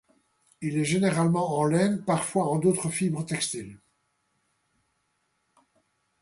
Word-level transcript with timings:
Il 0.61 0.79
est 0.79 0.83
généralement 0.83 1.59
en 1.59 1.65
laine, 1.65 2.03
parfois 2.03 2.47
en 2.47 2.57
d'autres 2.57 2.89
fibres 2.89 3.23
textiles. 3.23 3.77